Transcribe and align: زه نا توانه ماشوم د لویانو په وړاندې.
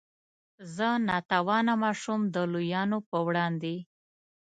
زه 0.75 0.87
نا 1.07 1.17
توانه 1.31 1.73
ماشوم 1.83 2.21
د 2.33 2.35
لویانو 2.51 2.97
په 3.09 3.17
وړاندې. 3.27 3.75